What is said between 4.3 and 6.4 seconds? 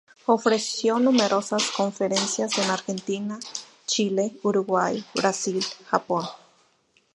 Uruguay, Brasil, Japón.